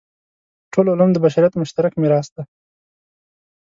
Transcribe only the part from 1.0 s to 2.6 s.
د بشریت مشترک میراث دی.